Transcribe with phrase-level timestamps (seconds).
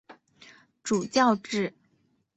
[0.81, 1.75] 主教制。